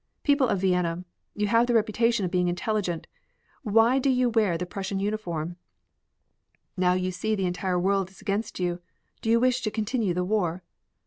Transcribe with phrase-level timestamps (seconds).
[0.23, 1.05] People of Vienna,
[1.35, 3.05] you have the reputation of being intelligent,
[3.61, 5.57] why then do you wear the Prussian uniform?
[6.75, 8.81] Now you see the entire world is against you,
[9.21, 10.63] do you wish to continue the war?